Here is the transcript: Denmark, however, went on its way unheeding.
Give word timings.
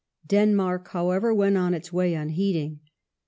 Denmark, 0.25 0.87
however, 0.87 1.31
went 1.31 1.57
on 1.57 1.75
its 1.75 1.93
way 1.93 2.15
unheeding. 2.15 2.79